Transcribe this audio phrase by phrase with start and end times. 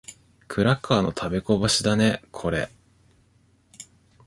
[0.47, 2.69] クラッカーの食べこぼしだね、これ。